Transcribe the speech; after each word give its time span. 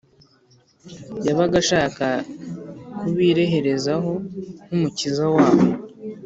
yabaga 1.25 1.55
ashaka 1.63 2.05
kubireherezaho 2.97 4.11
nk’umukiza 4.67 5.25
wabo 5.35 5.65